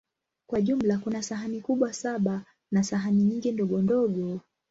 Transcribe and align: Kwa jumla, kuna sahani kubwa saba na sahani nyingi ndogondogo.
Kwa 0.49 0.61
jumla, 0.61 0.97
kuna 0.97 1.23
sahani 1.23 1.61
kubwa 1.61 1.93
saba 1.93 2.45
na 2.71 2.83
sahani 2.83 3.23
nyingi 3.23 3.51
ndogondogo. 3.51 4.39